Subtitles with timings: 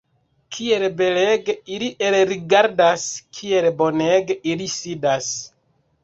[0.55, 3.03] Kiel belege ili elrigardas,
[3.39, 5.29] kiel bonege ili sidas!